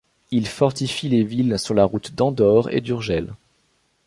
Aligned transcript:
Il 0.31 0.47
fortifie 0.47 1.09
les 1.09 1.23
villes 1.23 1.59
sur 1.59 1.75
la 1.75 1.85
route 1.85 2.15
d’Andorre 2.15 2.69
et 2.71 2.81
d’Urgel. 2.81 3.35